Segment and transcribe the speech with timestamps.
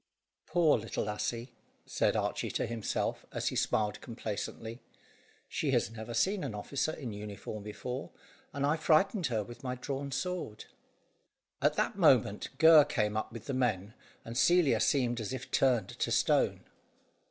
[0.47, 1.53] "Poor little lassie!"
[1.85, 4.81] said Archy to himself, as he smiled complacently;
[5.47, 8.09] "she has never seen an officer in uniform before,
[8.51, 10.65] and I frightened her with my drawn sword."
[11.61, 13.93] At that moment, Gurr came up with the men,
[14.25, 16.63] and Celia seemed as if turned to stone.